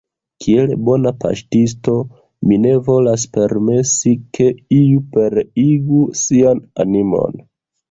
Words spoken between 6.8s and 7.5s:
animon.